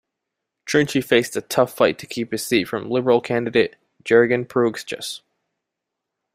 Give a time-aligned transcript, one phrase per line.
[0.65, 5.21] Trynchy faced a tough fight to keep his seat from Liberal candidate Jurgen Preugschas.